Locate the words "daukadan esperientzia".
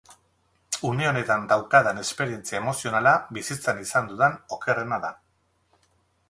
1.51-2.61